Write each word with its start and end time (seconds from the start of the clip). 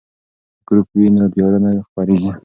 که 0.65 0.65
ګروپ 0.67 0.87
وي 0.97 1.05
نو 1.13 1.25
تیاره 1.33 1.59
نه 1.63 1.69
خپریږي. 1.87 2.31